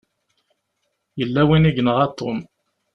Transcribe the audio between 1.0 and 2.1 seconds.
Yella win i yenɣa